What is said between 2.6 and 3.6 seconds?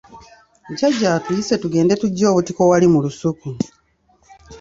wali mu lusuku.